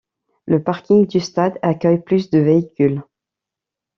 [0.47, 3.03] Le parking du stade accueille plus de véhicules.